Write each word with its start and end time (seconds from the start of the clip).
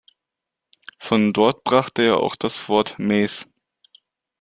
Von 0.97 1.31
dort 1.31 1.63
brachte 1.63 2.01
er 2.01 2.17
auch 2.21 2.35
das 2.35 2.67
Wort 2.69 2.97
„Mays“. 2.97 3.47